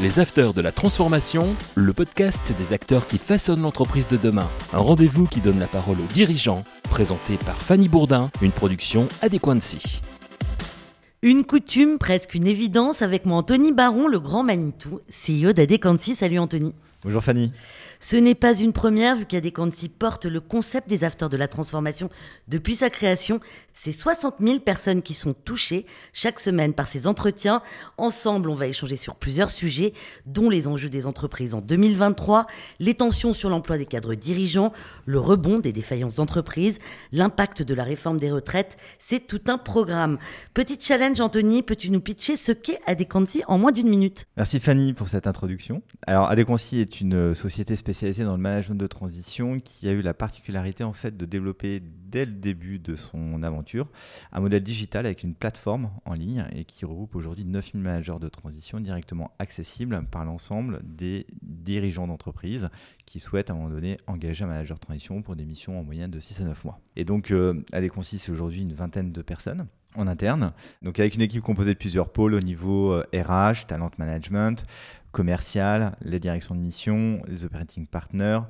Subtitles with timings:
[0.00, 4.46] Les Afters de la Transformation, le podcast des acteurs qui façonnent l'entreprise de demain.
[4.72, 10.00] Un rendez-vous qui donne la parole aux dirigeants, présenté par Fanny Bourdin, une production Adéquancy.
[11.22, 16.14] Une coutume, presque une évidence, avec moi Anthony Baron, le grand Manitou, CEO d'Adéquancy.
[16.14, 16.74] Salut Anthony.
[17.08, 17.52] Bonjour Fanny.
[18.00, 22.10] Ce n'est pas une première vu qu'Adéquancy porte le concept des Afters de la Transformation
[22.46, 23.40] depuis sa création.
[23.72, 27.62] C'est 60 000 personnes qui sont touchées chaque semaine par ces entretiens.
[27.96, 29.94] Ensemble, on va échanger sur plusieurs sujets,
[30.26, 32.46] dont les enjeux des entreprises en 2023,
[32.78, 34.72] les tensions sur l'emploi des cadres dirigeants,
[35.06, 36.78] le rebond des défaillances d'entreprises,
[37.10, 38.76] l'impact de la réforme des retraites.
[38.98, 40.18] C'est tout un programme.
[40.54, 44.26] Petit challenge, Anthony, peux-tu nous pitcher ce qu'est Adéquancy en moins d'une minute?
[44.36, 45.82] Merci Fanny pour cette introduction.
[46.06, 50.14] Alors Adéquancy est une société spécialisée dans le management de transition qui a eu la
[50.14, 53.88] particularité en fait de développer dès le début de son aventure
[54.32, 58.28] un modèle digital avec une plateforme en ligne et qui regroupe aujourd'hui 9000 managers de
[58.28, 62.68] transition directement accessibles par l'ensemble des dirigeants d'entreprise
[63.06, 65.84] qui souhaitent à un moment donné engager un manager de transition pour des missions en
[65.84, 66.80] moyenne de 6 à 9 mois.
[66.96, 71.22] Et donc euh, Adéquancy c'est aujourd'hui une vingtaine de personnes en interne, donc avec une
[71.22, 74.64] équipe composée de plusieurs pôles au niveau RH, euh, talent management,
[75.12, 78.40] commercial, les directions de mission, les operating partners,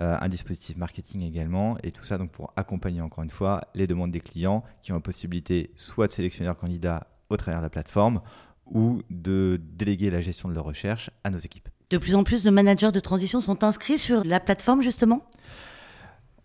[0.00, 3.86] euh, un dispositif marketing également, et tout ça donc pour accompagner encore une fois les
[3.86, 7.64] demandes des clients qui ont la possibilité soit de sélectionner leurs candidats au travers de
[7.64, 8.20] la plateforme
[8.66, 11.68] ou de déléguer la gestion de leur recherche à nos équipes.
[11.90, 15.22] De plus en plus de managers de transition sont inscrits sur la plateforme justement?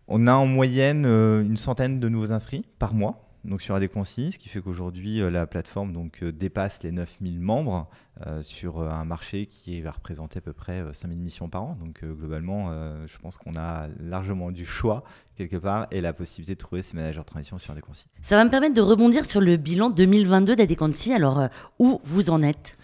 [0.09, 4.31] On a en moyenne euh, une centaine de nouveaux inscrits par mois donc sur Adéquancy,
[4.33, 7.87] ce qui fait qu'aujourd'hui euh, la plateforme donc, euh, dépasse les 9000 membres
[8.25, 11.77] euh, sur un marché qui va représenter à peu près 5000 missions par an.
[11.79, 12.71] Donc globalement,
[13.05, 15.03] je pense qu'on a largement du choix
[15.35, 18.07] quelque part et la possibilité de trouver ces managers de transition sur Adéquancy.
[18.21, 21.13] Ça va me permettre de rebondir sur le bilan 2022 d'Adéquancy.
[21.13, 22.76] Alors où vous en êtes?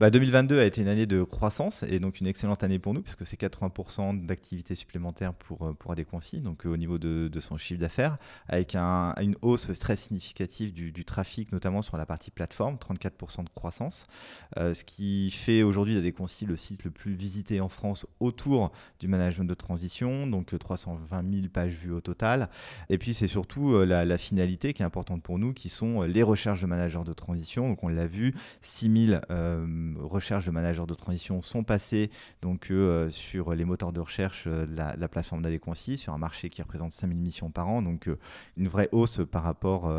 [0.00, 3.02] 2022 bah, a été une année de croissance et donc une excellente année pour nous
[3.02, 7.56] puisque c'est 80% d'activité supplémentaire pour, euh, pour Adéquancy, donc euh, au niveau de, son
[7.56, 8.18] chiffre d'affaires,
[8.48, 14.06] avec une hausse très significative du, trafic, notamment sur la partie plateforme, 34% de croissance,
[14.58, 19.08] euh, ce qui fait aujourd'hui d'Adéquancy le site le plus visité en France autour du
[19.08, 22.50] management de transition, donc 320 000 pages vues au total.
[22.88, 26.22] Et puis c'est surtout la, la, finalité qui est importante pour nous, qui sont les
[26.22, 27.68] recherches de managers de transition.
[27.68, 29.20] Donc on l'a vu, 6 000
[29.96, 32.10] recherche de managers de transition sont passés
[32.42, 36.18] donc, euh, sur les moteurs de recherche de euh, la, la, plateforme d'Adéquancy, sur un
[36.18, 38.18] marché qui représente 5000 missions par an, donc euh,
[38.56, 39.90] une vraie hausse par rapport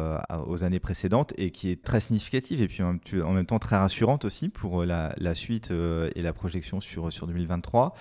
[0.47, 4.25] aux années précédentes et qui est très significative et puis en, même temps très rassurante
[4.25, 7.93] aussi pour la, suite et la projection sur, sur 2023.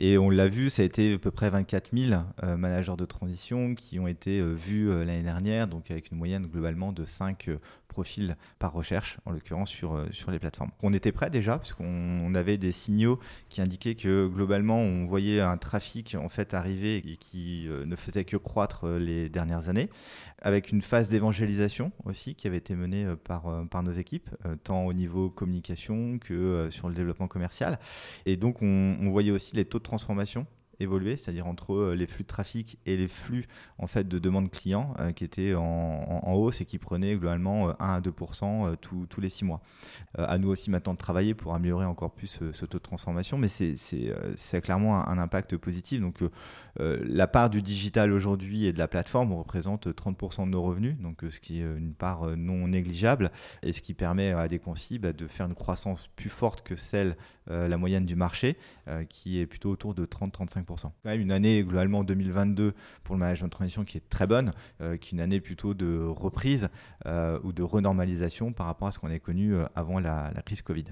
[0.00, 2.22] Et on l'a vu, ça a été à peu près 24 000
[2.56, 7.04] managers de transition qui ont été vus l'année dernière, donc avec une moyenne globalement de
[7.04, 7.50] 5
[7.92, 10.70] profils par recherche, en l'occurrence sur, euh, sur les plateformes.
[10.82, 15.56] On était prêt déjà, puisqu'on avait des signaux qui indiquaient que globalement, on voyait un
[15.56, 19.90] trafic en fait arriver et qui euh, ne faisait que croître euh, les dernières années,
[20.40, 23.44] avec une phase d'évangélisation aussi qui avait été menée par,
[23.84, 24.28] nos équipes,
[24.64, 27.78] tant au niveau communication que sur le développement commercial.
[28.26, 30.46] Et donc, on, on voyait aussi les taux de transformation
[30.80, 33.46] évoluer, c'est-à-dire entre euh, les flux de trafic et les flux
[33.78, 37.70] en fait de demandes clients euh, qui étaient en, hausse et qui prenaient globalement 1
[37.70, 39.60] euh, à 2% tous les six mois.
[40.16, 43.48] à nous aussi maintenant de travailler pour améliorer encore plus ce, taux de transformation, mais
[43.48, 46.00] c'est clairement un, impact positif.
[46.00, 46.20] Donc
[46.78, 51.22] la part du digital aujourd'hui et de la plateforme représente 30% de nos revenus, donc
[51.28, 53.30] ce qui est une part non négligeable
[53.62, 54.60] et ce qui permet à des
[54.98, 57.16] bah, de faire une croissance plus forte que celle,
[57.48, 58.56] la moyenne du marché,
[59.08, 60.61] qui est plutôt autour de 30-35%
[61.02, 62.74] quand même une année globalement 2022
[63.04, 65.74] pour le management de transition qui est très bonne, euh, qui est une année plutôt
[65.74, 66.68] de reprise
[67.06, 70.62] euh, ou de renormalisation par rapport à ce qu'on a connu euh, avant la, crise
[70.62, 70.84] Covid.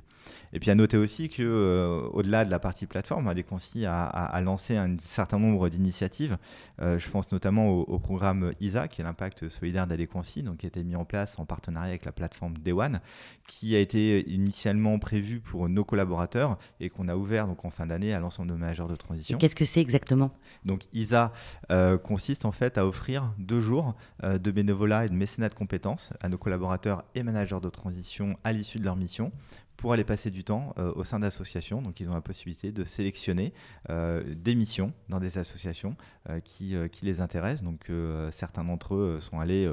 [0.52, 4.76] Et puis à noter aussi que au-delà de la partie plateforme, Adéquancy a, a, lancé
[4.76, 6.38] un certain nombre d'initiatives.
[6.78, 10.84] je pense notamment au, programme ISA, qui est l'impact solidaire d'Adéquancy, donc qui a été
[10.84, 13.00] mis en place en partenariat avec la plateforme One,
[13.48, 17.86] qui a été initialement prévu pour nos collaborateurs et qu'on a ouvert donc en fin
[17.86, 19.38] d'année à l'ensemble de managers de transition.
[19.60, 20.30] Que c'est exactement
[20.64, 21.34] Donc ISA
[21.70, 25.54] euh, consiste en fait à offrir deux jours euh, de bénévolat et de mécénat de
[25.54, 29.32] compétences à nos collaborateurs et managers de transition à l'issue de leur mission
[29.76, 31.82] pour aller passer du temps euh, au sein d'associations.
[31.82, 33.52] Donc, ils ont la possibilité de sélectionner
[33.88, 35.96] des missions dans des associations
[36.44, 37.62] qui, qui, les intéressent.
[37.62, 37.90] Donc,
[38.30, 39.72] certains d'entre eux sont allés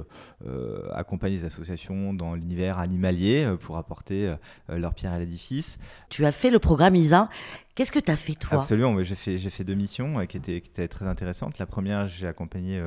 [0.94, 4.34] accompagner des associations dans l'univers animalier pour apporter
[4.70, 5.78] leur pierre à l'édifice.
[6.08, 7.30] Tu as fait le programme ISA.
[7.78, 10.70] Qu'est-ce que tu as fait toi Absolument, j'ai fait, fait deux missions qui, étaient, qui,
[10.72, 11.60] étaient, très intéressantes.
[11.60, 12.82] La première, j'ai accompagné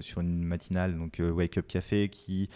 [0.00, 2.48] sur une matinale, donc Wake Up Café, qui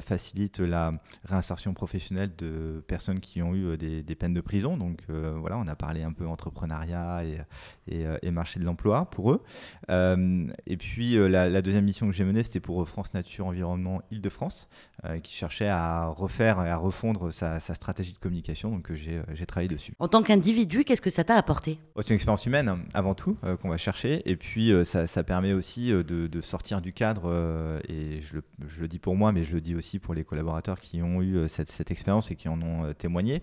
[0.00, 0.94] facilite la
[1.24, 4.78] réinsertion professionnelle de personnes qui ont eu des, des peines de prison.
[4.78, 7.38] Donc voilà, on a parlé un peu entrepreneuriat et,
[7.92, 9.42] euh, et, marché de l'emploi pour eux.
[9.90, 14.02] Euh, et puis euh, la, deuxième mission que j'ai menée, c'était pour France Nature Environnement
[14.10, 14.68] Île-de-France,
[15.22, 18.70] qui cherchait à refaire et à refondre sa, stratégie de communication.
[18.70, 19.92] Donc j'ai travaillé dessus.
[20.00, 21.78] En tant qu'individu, qu'est-ce que ça t'a apporté?
[21.94, 24.28] Oh, C'est une expérience humaine hein, avant tout qu'on va chercher.
[24.28, 27.80] Et puis ça, permet aussi de, sortir du cadre.
[27.88, 28.34] et je
[28.80, 31.48] le, dis pour moi, mais je le dis aussi pour les collaborateurs qui ont eu
[31.48, 33.42] cette, expérience et qui en ont témoigné.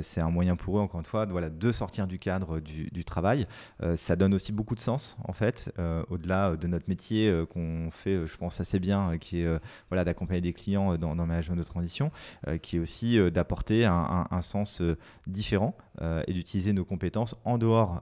[0.00, 2.88] c'est un moyen pour eux, encore une fois, de, voilà, de sortir du cadre du,
[2.90, 3.46] du travail,
[3.96, 7.90] ça donne aussi beaucoup de sens, en fait, euh, au-delà de notre métier euh, qu'on
[7.90, 11.56] fait, je pense, assez bien, qui est voilà, d'accompagner des clients dans, dans le management
[11.56, 12.10] de transition,
[12.62, 14.82] qui est aussi d'apporter un, sens
[15.26, 15.76] différent
[16.26, 18.00] et d'utiliser nos compétences en dehors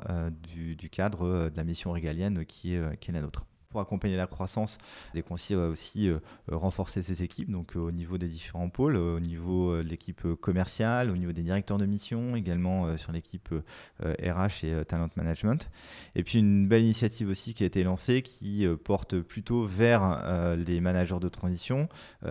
[0.48, 4.78] du, cadre de la mission régalienne qui est la nôtre pour accompagner la croissance,
[5.14, 6.18] les conseillers va aussi euh,
[6.50, 10.26] renforcer ses équipes, donc euh, au niveau des différents pôles, euh, au niveau de l'équipe
[10.40, 13.54] commerciale, au niveau des directeurs de mission, également sur l'équipe
[14.00, 15.70] RH et Talent Management.
[16.16, 20.80] Et puis une belle initiative aussi qui a été lancée qui porte plutôt vers les
[20.80, 21.88] managers de transition,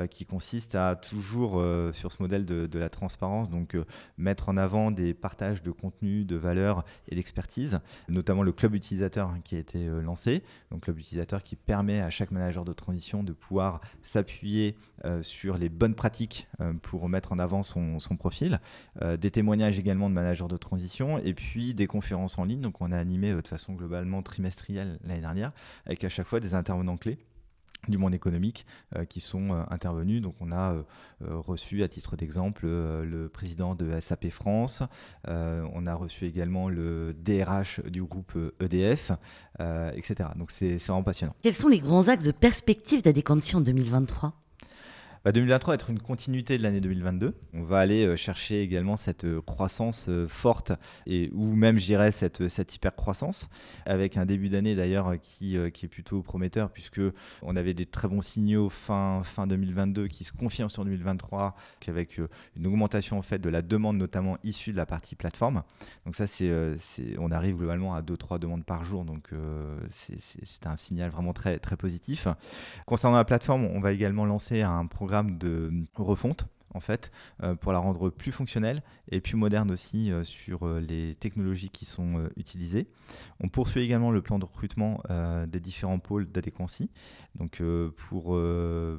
[0.09, 1.63] qui consiste à toujours
[1.93, 3.77] sur ce modèle de, la transparence, donc
[4.17, 9.33] mettre en avant des partages de contenu, de valeurs et d'expertise, notamment le club utilisateur
[9.43, 10.43] qui a été lancé.
[10.71, 15.57] Donc club utilisateur qui permet à chaque manager de transition de pouvoir s'appuyer euh, sur
[15.57, 18.59] les bonnes pratiques euh, pour mettre en avant son, profil,
[19.01, 22.61] euh, des témoignages également de managers de transition et puis des conférences en ligne.
[22.61, 25.51] Donc on a animé de façon globalement trimestrielle l'année dernière
[25.85, 27.19] avec à chaque fois des intervenants clés
[27.87, 30.21] du monde économique euh, qui sont euh, intervenus.
[30.21, 30.83] Donc on a euh,
[31.21, 34.83] reçu à titre d'exemple le président de SAP France,
[35.27, 39.11] on a reçu également le DRH du groupe EDF,
[39.59, 40.29] e etc.
[40.35, 41.35] Donc c'est vraiment passionnant.
[41.41, 44.33] Quels sont les grands axes de perspective d'Adéquancy en 2023
[45.25, 47.35] 2023 bah, va être une continuité de l'année 2022.
[47.53, 50.71] On va aller euh, chercher également cette euh, croissance euh, forte
[51.05, 53.49] et ou même, je cette, cette hyper croissance
[53.85, 57.01] avec un début d'année d'ailleurs qui, qui, est plutôt prometteur puisque
[57.41, 61.55] on avait des très bons signaux fin, fin 2022 qui se confirment sur 2023
[61.87, 62.19] avec
[62.55, 65.63] une augmentation en fait de la demande notamment issue de la partie plateforme.
[66.05, 66.51] Donc ça, c'est,
[67.17, 69.03] on arrive globalement à 2-3 demandes par jour.
[69.03, 69.31] Donc
[69.91, 72.27] c'est un signal vraiment très, très positif.
[72.85, 77.11] Concernant la plateforme, on va également lancer un programme de refonte en fait,
[77.43, 81.69] euh, pour la rendre plus fonctionnelle et plus moderne aussi euh, sur euh, les technologies
[81.69, 82.87] qui sont utilisées.
[83.39, 85.01] On poursuit également le plan de recrutement
[85.47, 86.89] des différents pôles d'adéquancy,
[87.35, 87.61] donc
[87.95, 88.37] pour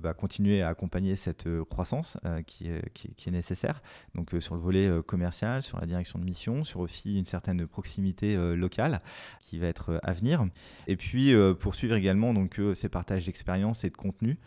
[0.02, 3.82] bah, continuer à accompagner cette croissance qui est, nécessaire,
[4.14, 8.36] donc sur le volet commercial, sur la direction de mission, sur aussi une certaine proximité
[8.56, 9.00] locale
[9.40, 10.44] qui va être à venir,
[10.88, 14.38] et puis poursuivre également donc ces partages d'expérience et de contenu,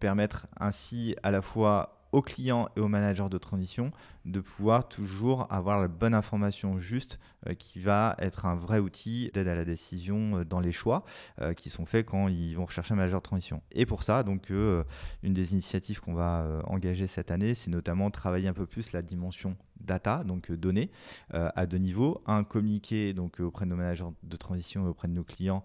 [0.00, 3.90] permettre ainsi à la fois aux clients et aux managers de transition
[4.24, 7.18] de pouvoir toujours avoir la bonne information juste
[7.48, 11.04] euh, qui va être un vrai outil d'aide à la décision euh, dans les choix
[11.40, 13.62] euh, qui sont faits quand ils vont rechercher un manager de transition.
[13.72, 18.48] Et pour ça, donc, une des initiatives qu'on va engager cette année, c'est notamment travailler
[18.48, 20.90] un peu plus la dimension data, donc données,
[21.30, 22.22] à deux niveaux.
[22.26, 25.64] Un, communiquer donc, auprès de nos managers de transition et auprès de nos clients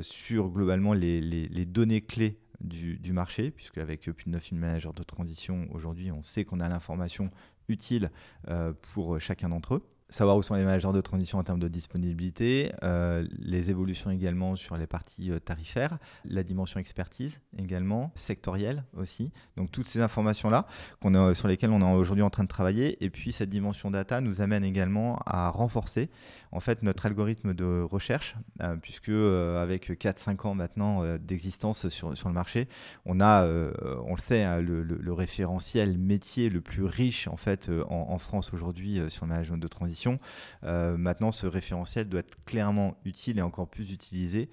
[0.00, 5.02] sur globalement les, les données clés du, marché, puisque avec plus de 9000 managers de
[5.02, 7.30] transition aujourd'hui, on sait qu'on a l'information
[7.68, 8.10] utile
[8.48, 11.68] euh, pour chacun d'entre eux savoir où sont les managers de transition en termes de
[11.68, 18.84] disponibilité, euh, les évolutions également sur les parties euh, tarifaires, la dimension expertise également, sectorielle
[18.96, 19.30] aussi.
[19.56, 20.66] Donc toutes ces informations-là
[21.34, 23.02] sur lesquelles on est aujourd'hui en train de travailler.
[23.04, 26.10] Et puis cette dimension data nous amène également à renforcer
[26.52, 32.28] en fait notre algorithme de recherche, euh, puisque avec 4-5 ans maintenant d'existence sur, sur
[32.28, 32.68] le marché,
[33.06, 38.06] on a, on le sait, hein, le, référentiel métier le plus riche en fait en,
[38.10, 39.99] en France aujourd'hui sur le management de transition
[40.64, 44.48] euh, maintenant, ce référentiel doit être clairement utile et encore plus utilisé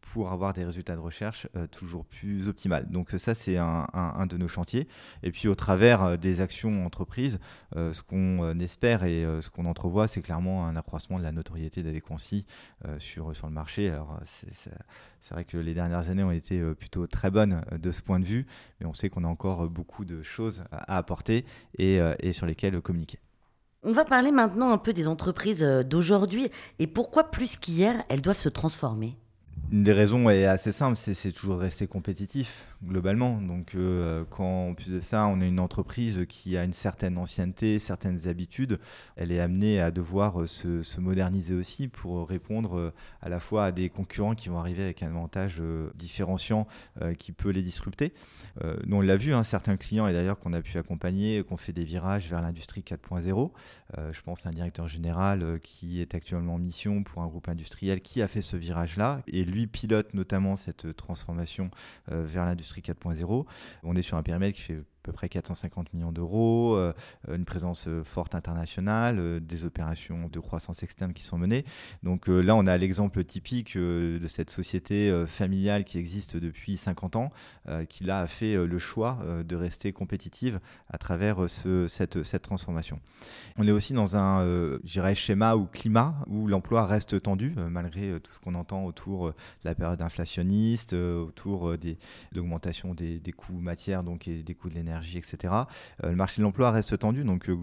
[0.00, 2.90] pour avoir des résultats de recherche euh, toujours plus optimales.
[2.90, 4.88] Donc ça, c'est un, de nos chantiers.
[5.22, 7.38] Et puis au travers euh, des actions entreprises,
[7.74, 12.44] ce qu'on espère et ce qu'on entrevoit, c'est clairement un accroissement de la notoriété d'Adéquancy
[12.98, 13.88] sur, sur le marché.
[13.88, 18.20] Alors c'est vrai que les dernières années ont été plutôt très bonnes de ce point
[18.20, 18.46] de vue,
[18.80, 21.46] mais on sait qu'on a encore beaucoup de choses à apporter
[21.78, 23.18] et sur lesquelles communiquer.
[23.84, 28.22] On va parler maintenant un peu des entreprises euh, d'aujourd'hui et pourquoi plus qu'hier, elles
[28.22, 29.16] doivent se transformer.
[29.70, 33.40] Une des raisons est assez simple, c'est toujours rester compétitif globalement.
[33.40, 37.16] Donc, euh, quand en plus de ça, on a une entreprise qui a une certaine
[37.18, 38.78] ancienneté, certaines habitudes,
[39.16, 43.66] elle est amenée à devoir euh, se, moderniser aussi pour répondre euh, à la fois
[43.66, 45.62] à des concurrents qui vont arriver avec un avantage
[45.94, 46.66] différenciant
[47.18, 48.12] qui peut les disrupter.
[48.90, 51.84] on l'a vu, hein, certains clients, et d'ailleurs qu'on a pu accompagner, qu'on fait des
[51.84, 53.50] virages vers l'industrie 4.0.
[54.12, 58.00] je pense à un directeur général qui est actuellement en mission pour un groupe industriel
[58.00, 61.70] qui a fait ce virage-là, et lui pilote notamment cette transformation
[62.08, 63.44] vers l'industrie 4.0.
[63.82, 66.92] On est sur un périmètre qui fait peu près 450 millions d'euros, euh,
[67.28, 71.64] une présence euh, forte internationale, euh, des opérations de croissance externe qui sont menées.
[72.02, 77.30] Donc là, on a l'exemple typique de cette société familiale qui existe depuis 50 ans,
[77.88, 83.00] qui là a fait le choix de rester compétitive à travers ce, cette, cette, transformation.
[83.56, 84.78] On est aussi dans un
[85.14, 89.74] schéma ou climat où l'emploi reste tendu, malgré tout ce qu'on entend autour de la
[89.74, 91.96] période inflationniste, autour de
[92.32, 95.54] l'augmentation des, des, coûts matières donc, et des coûts de l'énergie etc.
[96.04, 97.56] Euh, le marché de l'emploi reste tendu, donc euh,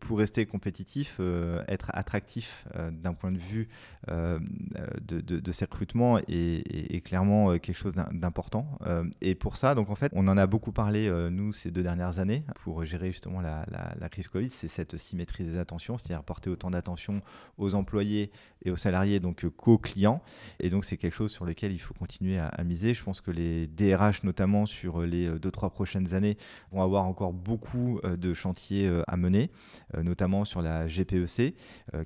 [0.00, 3.68] pour rester compétitif, euh, être attractif d'un point de vue
[4.08, 8.78] de, ces recrutements est, clairement quelque chose d'important.
[9.20, 12.18] et pour ça, donc en fait, on en a beaucoup parlé, nous, ces deux dernières
[12.18, 16.70] années, pour gérer justement la, crise Covid, c'est cette symétrie des attentions, c'est-à-dire porter autant
[16.70, 17.22] d'attention
[17.58, 18.30] aux employés
[18.64, 20.22] et aux salariés, donc qu'aux clients.
[20.58, 22.94] Et donc c'est quelque chose sur lequel il faut continuer à, à, miser.
[22.94, 26.36] Je pense que les DRH, notamment sur les deux, trois prochaines années,
[26.72, 29.50] vont avoir encore beaucoup euh, de chantiers euh, à mener,
[29.96, 31.54] euh, notamment sur la GPEC,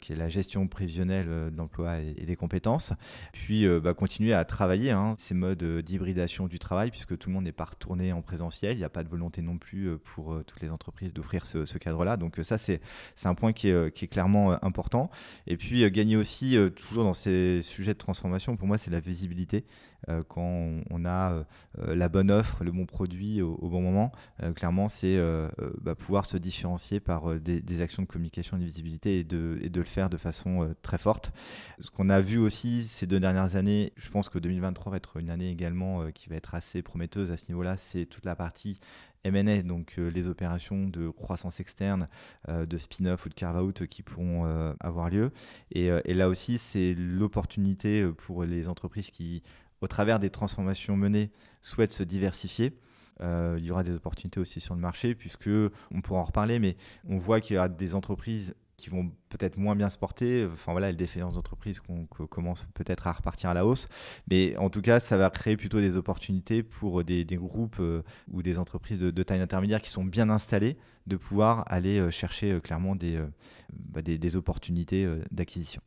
[0.01, 2.93] qui est la gestion prévisionnelle de l'emploi et, des compétences.
[3.33, 7.45] Puis bah, continuer à travailler hein, ces modes d'hybridation du travail, puisque tout le monde
[7.45, 8.73] n'est pas retourné en présentiel.
[8.73, 12.17] Il n'y a pas de volonté non plus pour toutes les entreprises d'offrir ce, cadre-là.
[12.17, 12.81] Donc ça, c'est
[13.25, 15.11] un point qui est, qui est, clairement important.
[15.47, 19.65] Et puis gagner aussi, toujours dans ces sujets de transformation, pour moi, c'est la visibilité.
[20.28, 21.44] Quand on a
[21.78, 25.94] la bonne offre, le bon produit au, bon moment, euh, clairement, c'est euh, euh, bah,
[25.94, 30.16] pouvoir se différencier par des, actions de communication de visibilité et de, le faire de
[30.16, 31.32] façon très forte.
[31.80, 35.16] Ce qu'on a vu aussi ces deux dernières années, je pense que 2023 va être
[35.18, 38.78] une année également qui va être assez prometteuse à ce niveau-là, c'est toute la partie
[39.25, 42.08] M&A, donc les opérations de croissance externe,
[42.49, 45.32] de spin-off ou de carve-out qui pourront avoir lieu.
[45.73, 49.42] Et là aussi, c'est l'opportunité pour les entreprises qui,
[49.85, 52.73] au travers des transformations menées, souhaitent se diversifier.
[53.21, 55.50] Euh, il y aura des opportunités aussi sur le marché, puisque
[55.93, 56.76] on pourra en reparler, mais
[57.07, 60.49] on voit qu'il y a des entreprises qui vont peut-être moins bien se porter.
[60.50, 63.88] Enfin voilà, les défaillances d'entreprises qu'on commence peut-être à repartir à la hausse.
[64.31, 68.43] Mais en tout cas, ça va créer plutôt des opportunités pour des, groupes euh, ou
[68.43, 72.97] des entreprises de, taille intermédiaire qui sont bien installées de pouvoir aller euh, chercher clairement
[72.97, 73.23] des,
[73.71, 75.83] bah, des opportunités d'acquisition.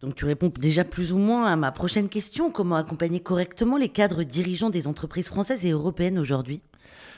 [0.00, 2.50] Donc tu réponds déjà plus ou moins à ma prochaine question.
[2.50, 6.62] Comment accompagner correctement les cadres dirigeants des entreprises françaises et européennes aujourd'hui?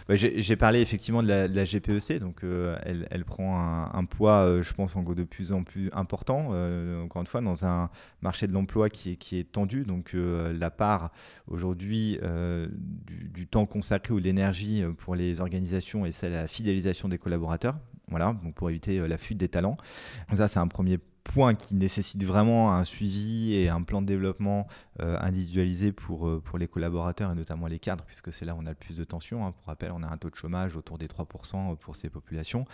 [0.09, 3.61] Bah, J'ai parlé effectivement de la, GPEC, donc euh, elle, prend
[3.95, 7.41] un, poids, euh, je pense, en de plus en plus important, euh, encore une fois,
[7.41, 7.91] dans un
[8.23, 9.85] marché de l'emploi qui est, tendu.
[9.85, 11.13] Donc la part
[11.47, 12.19] aujourd'hui
[13.07, 17.19] du, temps consacré ou de l'énergie pour les organisations et celle à la fidélisation des
[17.19, 17.77] collaborateurs.
[18.09, 19.77] Voilà, pour éviter la fuite des talents.
[20.29, 21.10] Donc ça, c'est un premier point
[21.59, 24.67] qui nécessite vraiment un suivi et un plan de développement
[25.01, 28.59] euh, individualisé pour, euh, pour les collaborateurs et notamment les cadres, puisque c'est là où
[28.61, 29.47] on a le plus de tension.
[29.47, 29.53] Hein.
[29.53, 32.65] Pour rappel, on a un taux de chômage autour des 3% pour ces populations.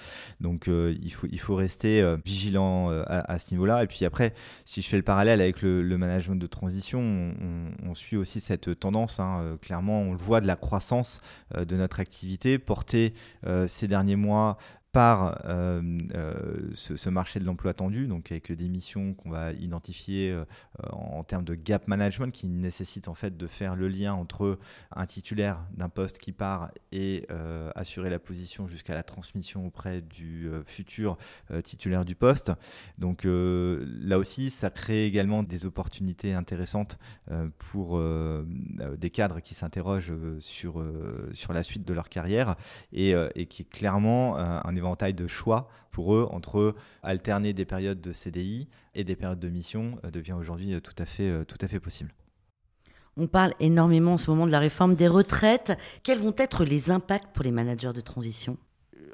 [0.41, 3.85] Donc euh, il, faut, il faut rester vigilant à, ce niveau-là.
[3.85, 4.35] Et puis après,
[4.65, 9.21] si je fais le parallèle avec le, management de transition, on, suit aussi cette tendance.
[9.21, 9.57] Hein.
[9.62, 11.21] Clairement, on le voit de la croissance
[11.57, 13.15] de notre activité portée
[13.67, 14.59] ces derniers mois
[14.97, 15.83] par euh,
[16.15, 20.47] euh, ce, marché de l'emploi tendu, donc avec des missions qu'on va identifier euh,
[20.91, 24.59] en termes de gap management qui nécessitent en fait de faire le lien entre
[24.91, 27.26] un titulaire d'un poste qui part et
[27.75, 31.19] assurer la position jusqu'à la transmission auprès du futur
[31.62, 32.53] titulaire du poste.
[32.99, 36.99] Donc là aussi, ça crée également des opportunités intéressantes
[37.59, 38.00] pour
[38.97, 40.83] des cadres qui s'interrogent sur,
[41.33, 42.57] sur la suite de leur carrière
[42.93, 47.64] et, et qui est clairement un événement taille de choix pour eux entre alterner des
[47.64, 51.31] périodes de CDI et des périodes de mission euh, devient aujourd'hui euh, tout, à fait,
[51.31, 52.12] euh, tout à fait possible.
[53.16, 55.78] On parle énormément en ce moment de la réforme des retraites.
[56.02, 58.59] Quels vont être les impacts pour les managers de transition?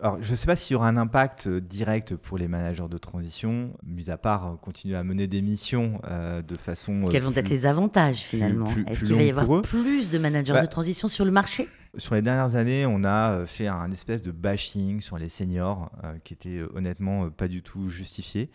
[0.00, 2.98] Alors, je ne sais pas s'il y aura un impact direct pour les managers de
[2.98, 7.04] transition, mis à part continuer à mener des missions de façon.
[7.08, 8.74] Quels vont être les avantages finalement?
[8.88, 11.68] Est-ce qu'il va y avoir plus de managers de transition sur le marché?
[11.98, 15.90] Sur les dernières années, on a fait un espèce de bashing sur les seniors
[16.24, 18.50] qui était honnêtement pas du tout justifié,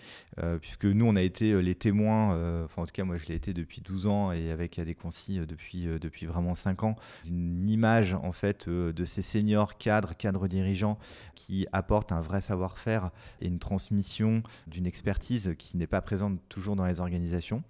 [0.60, 2.30] puisque nous, on a été les témoins,
[2.66, 5.86] enfin en tout cas moi je l'ai été depuis 12 ans et avec Adéconci depuis,
[6.02, 6.96] depuis vraiment 5 ans,
[7.28, 10.98] une image en fait de ces seniors cadres, cadres dirigeants
[11.36, 16.76] qui apportent un vrai savoir-faire et une transmission d'une expertise qui n'est pas présente toujours
[16.76, 17.64] dans les organisations.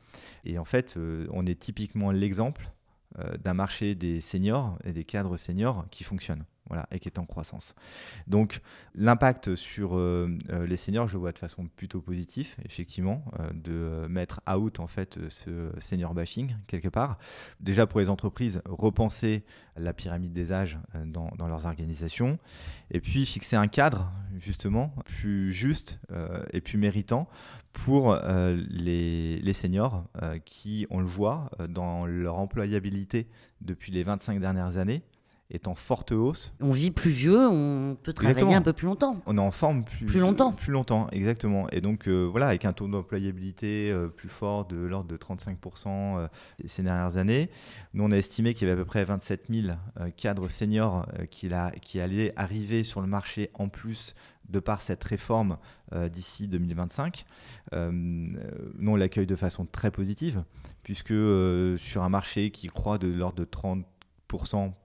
[0.46, 2.77] Et en fait, euh, on est typiquement l'exemple euh,
[3.40, 7.26] d'un marché des seniors et des cadres seniors qui fonctionne voilà, et qui est en
[7.26, 7.76] croissance.
[8.28, 8.62] Donc
[8.96, 13.50] l'impact sur euh, euh, les seniors, je le vois de façon plutôt positive, effectivement, euh,
[13.54, 17.18] de mettre out en fait ce senior bashing quelque part.
[17.60, 19.44] Déjà pour les entreprises, repenser
[19.76, 22.40] la pyramide des âges dans, leurs organisations,
[22.92, 26.00] et puis fixer un cadre justement plus juste
[26.52, 27.28] et plus méritant
[27.74, 30.04] pour les, les, seniors
[30.46, 33.28] qui, on le voit, dans leur employabilité
[33.62, 35.04] depuis les 25 dernières années,
[35.50, 36.54] est en forte hausse.
[36.60, 39.22] On vit plus vieux, on peut travailler un peu plus longtemps.
[39.26, 40.52] On est en forme plus, plus longtemps.
[40.52, 41.70] Plus longtemps, exactement.
[41.70, 45.88] Et donc, euh, voilà, avec un taux d'employabilité euh, plus fort de l'ordre de 35%
[45.88, 46.28] euh,
[46.66, 47.50] ces dernières années,
[47.94, 49.78] nous, on a estimé qu'il y avait à peu près 27 000
[50.18, 51.50] cadres seniors qui,
[51.82, 54.16] qui allaient arriver sur le marché en plus
[54.50, 55.58] de par cette réforme
[56.10, 57.26] d'ici 2025.
[57.74, 58.38] nous,
[58.86, 60.44] on l'accueille de façon très positive,
[60.84, 61.14] puisque
[61.78, 63.86] sur un marché qui croît de l'ordre de 30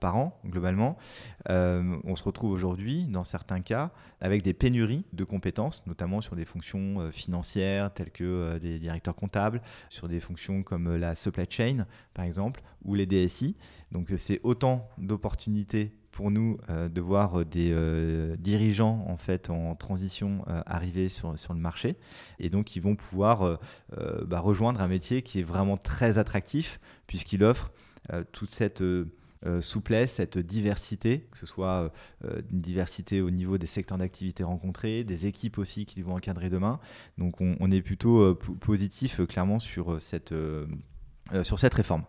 [0.00, 0.96] par an, globalement.
[1.50, 6.36] Euh, on se retrouve aujourd'hui, dans certains cas, avec des pénuries de compétences, notamment sur
[6.36, 11.14] des fonctions euh, financières telles que euh, des directeurs comptables, sur des fonctions comme la
[11.14, 13.56] supply chain, par exemple, ou les DSI.
[13.90, 17.74] Donc, c'est autant d'opportunités pour nous de voir des
[18.38, 21.96] dirigeants en fait en transition arriver sur, sur le marché
[22.38, 23.58] et donc ils vont pouvoir
[24.26, 27.72] bah, rejoindre un métier qui est vraiment très attractif puisqu'il offre
[28.32, 28.82] toute cette
[29.44, 31.92] euh, souplesse, cette diversité, que ce soit
[32.24, 36.48] euh, une diversité au niveau des secteurs d'activité rencontrés, des équipes aussi qui vont encadrer
[36.48, 36.78] demain.
[37.18, 40.32] Donc on, est plutôt euh, positif clairement sur cette,
[41.42, 42.04] sur cette réforme.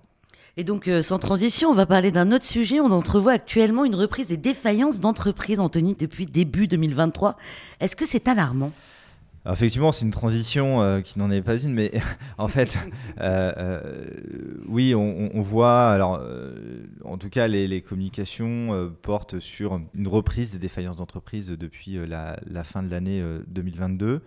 [0.57, 2.79] Et donc, sans transition, on va parler d'un autre sujet.
[2.79, 7.35] On entrevoit actuellement une reprise des défaillances d'entreprises, Anthony, depuis début 2023.
[7.79, 8.71] Est-ce que c'est alarmant?
[9.51, 11.91] Effectivement, c'est une transition euh, qui n'en est pas une, mais
[12.37, 12.77] en fait,
[13.19, 13.81] euh, euh,
[14.67, 16.21] oui, on, voit, alors,
[17.03, 22.81] en tout cas, les, communications portent sur une reprise des défaillances d'entreprise depuis la, fin
[22.81, 24.21] de l'année 2022.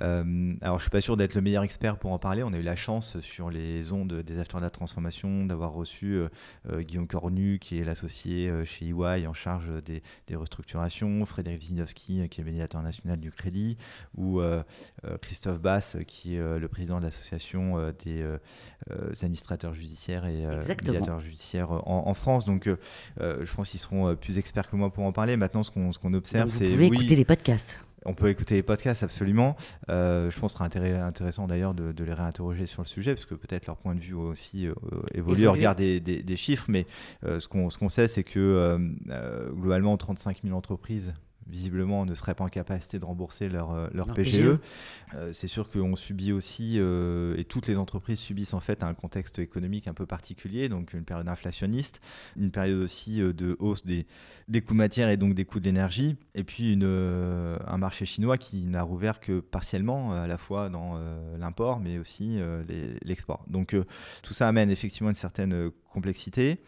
[0.00, 2.42] alors, je ne suis pas sûr d'être le meilleur expert pour en parler.
[2.42, 6.20] On a eu la chance sur les ondes des acteurs de la transformation d'avoir reçu
[6.78, 12.40] Guillaume Cornu, qui est l'associé chez EY en charge des, des restructurations, Frédéric Zinowski, qui
[12.40, 13.76] est médiateur national du crédit,
[14.16, 14.40] ou
[15.20, 18.24] Christophe Bass, qui est euh, le président de l'association des
[19.22, 22.44] administrateurs judiciaires et médiateurs judiciaires en, France.
[22.44, 22.68] Donc,
[23.18, 25.36] je pense qu'ils seront plus experts que moi pour en parler.
[25.36, 26.66] Maintenant, ce qu'on observe, c'est.
[26.66, 27.84] Vous pouvez écouter les podcasts.
[28.06, 29.56] On peut écouter les podcasts, absolument.
[29.88, 33.34] je pense que ce sera intéressant d'ailleurs de, les réinterroger sur le sujet, parce que
[33.34, 34.68] peut-être leur point de vue aussi
[35.14, 36.66] évolue au regard des, des, chiffres.
[36.68, 36.86] Mais
[37.22, 38.78] ce qu'on sait, c'est que
[39.54, 41.14] globalement, 35 000 entreprises
[41.46, 44.40] visiblement ne seraient pas en capacité de rembourser leur, euh, leur, PGE.
[44.40, 44.58] E.
[45.14, 48.94] Euh, c'est sûr qu'on subit aussi, euh, et toutes les entreprises subissent en fait un
[48.94, 52.00] contexte économique un peu particulier, donc une période inflationniste,
[52.36, 54.06] une période aussi de hausse des,
[54.48, 58.62] des coûts matières et donc des coûts d'énergie, et puis une, un marché chinois qui
[58.62, 60.98] n'a rouvert que partiellement, à la fois dans
[61.38, 62.38] l'import, mais aussi
[63.04, 63.44] l'export.
[63.48, 63.76] Donc
[64.22, 66.58] tout ça amène effectivement une certaine complexité.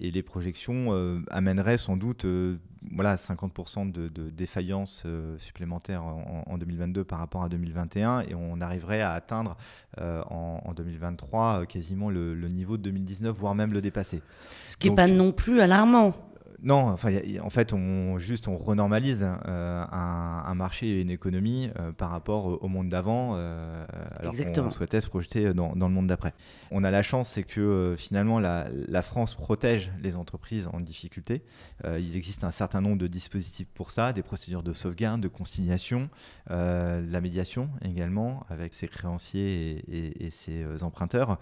[0.00, 2.56] Et les projections euh, amèneraient sans doute euh,
[2.90, 8.22] voilà, 50% de, de défaillance euh, supplémentaire en, 2022 par rapport à 2021.
[8.22, 9.58] Et on arriverait à atteindre
[9.98, 14.22] en, 2023 quasiment le, niveau de 2019, voire même le dépasser.
[14.64, 16.14] Ce qui n'est pas non plus alarmant.
[16.62, 17.10] Non, enfin,
[17.42, 22.62] en fait, on juste on renormalise euh, un, marché et une économie euh, par rapport
[22.62, 23.86] au monde d'avant, euh,
[24.18, 26.34] alors qu'on souhaitait se projeter dans, le monde d'après.
[26.70, 31.42] On a la chance, c'est que finalement la, France protège les entreprises en difficulté.
[31.84, 36.10] il existe un certain nombre de dispositifs pour ça, des procédures de sauvegarde, de conciliation,
[36.48, 41.38] la médiation également avec ses créanciers et, ses emprunteurs.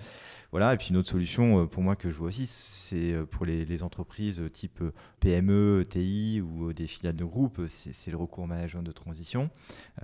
[0.53, 0.75] Voilà.
[0.75, 3.83] Et puis une autre solution pour moi que je vois aussi, c'est pour les, les
[3.83, 4.83] entreprises type
[5.21, 9.51] PME, TI ou des filiales de groupe, c'est le recours au management de transition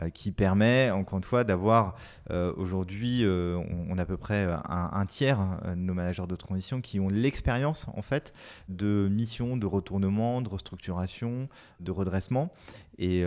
[0.01, 1.97] euh, qui permet, encore une fois, d'avoir
[2.31, 6.81] euh, aujourd'hui, euh, on, a à peu près un, tiers de nos managers de transition
[6.81, 8.35] qui ont l'expérience en fait
[8.69, 11.49] de mission, de retournement, de restructuration,
[11.81, 12.53] de redressement.
[12.99, 13.25] Et,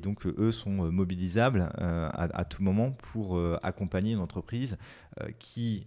[0.00, 4.76] donc, eux sont mobilisables à, tout moment pour accompagner une entreprise
[5.38, 5.86] qui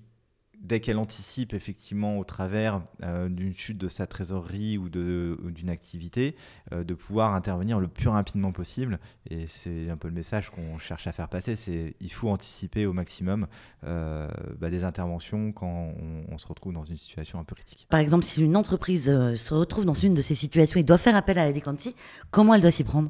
[0.65, 6.36] dès qu'elle anticipe effectivement au travers euh, d'une chute de sa trésorerie ou d'une activité,
[6.71, 8.99] euh, de pouvoir intervenir le plus rapidement possible.
[9.30, 12.86] Et c'est un peu le message qu'on cherche à faire passer, c'est il faut anticiper
[12.86, 13.47] au maximum
[13.86, 14.28] euh,
[14.60, 15.93] bah, des interventions quand
[16.30, 17.88] on, se retrouve dans une situation un peu critique.
[17.89, 21.15] Par exemple, si une entreprise se retrouve dans une de ces situations et doit faire
[21.15, 21.95] appel à Adequanti,
[22.30, 23.10] comment elle doit s'y prendre?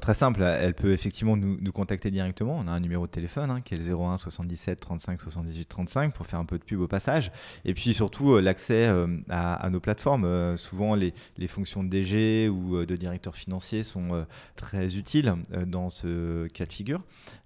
[0.00, 2.56] Très simple, elle peut effectivement nous, contacter directement.
[2.58, 6.14] On a un numéro de téléphone hein, qui est le 01 77 35 78 35
[6.14, 7.32] pour faire un peu de pub au passage.
[7.64, 10.24] Et puis surtout euh, l'accès euh, à, nos plateformes.
[10.24, 11.12] Euh, souvent les,
[11.46, 14.26] fonctions de DG ou de directeur financier sont
[14.56, 15.34] très utiles
[15.66, 17.02] dans ce cas de figure.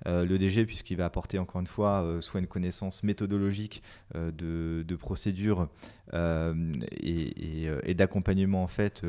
[0.06, 3.82] le DG, puisqu'il va apporter encore une fois soit une connaissance méthodologique
[4.14, 5.68] de, de procédures
[6.12, 9.02] et, et d'accompagnement en fait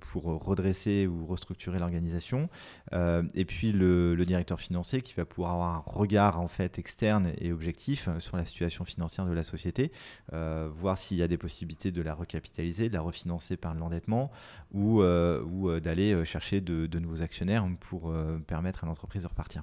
[0.00, 2.48] pour redresser ou restructurer l'organisation
[2.92, 7.32] euh, et puis le, directeur financier qui va pouvoir avoir un regard en fait externe
[7.38, 9.92] et objectif euh, sur la situation financière de la société,
[10.32, 14.30] euh, voir s'il y a des possibilités de la recapitaliser, de la refinancer par l'endettement
[14.72, 18.12] ou, ou d'aller chercher de, de, nouveaux actionnaires pour
[18.46, 19.62] permettre à l'entreprise de repartir.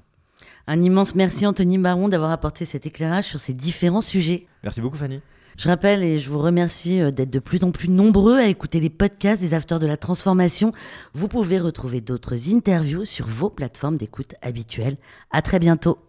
[0.67, 4.47] Un immense merci Anthony Baron d'avoir apporté cet éclairage sur ces différents sujets.
[4.63, 5.21] Merci beaucoup Fanny.
[5.57, 8.79] Je rappelle et je vous remercie euh, d'être de plus en plus nombreux à écouter
[8.79, 10.71] les podcasts des Acteurs de la Transformation.
[11.13, 14.97] Vous pouvez retrouver d'autres interviews sur vos plateformes d'écoute habituelles.
[15.31, 15.99] À très bientôt.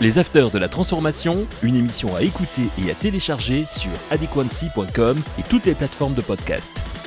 [0.00, 5.42] Les Afters de la Transformation, une émission à écouter et à télécharger sur adequancy.com et
[5.48, 7.01] toutes les plateformes de podcast.